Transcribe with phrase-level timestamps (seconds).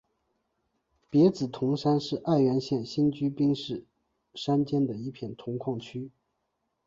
[1.11, 3.85] 别子铜山是爱媛县新居滨市
[4.33, 6.09] 山间的一片铜矿区。